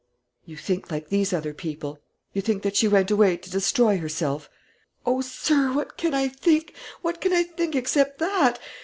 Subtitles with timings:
[0.45, 1.99] "You think like these other people,
[2.33, 4.49] you think that she went away to destroy herself?"
[5.05, 8.57] "O sir, what can I think, what can I think except that?